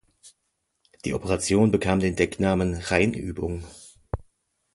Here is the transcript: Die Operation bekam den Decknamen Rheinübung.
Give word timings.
Die 1.05 1.13
Operation 1.13 1.69
bekam 1.69 1.99
den 1.99 2.15
Decknamen 2.15 2.73
Rheinübung. 2.73 3.63